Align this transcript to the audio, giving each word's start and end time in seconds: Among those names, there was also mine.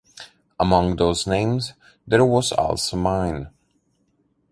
Among 0.59 0.95
those 0.95 1.27
names, 1.27 1.73
there 2.07 2.25
was 2.25 2.51
also 2.53 2.97
mine. 2.97 3.51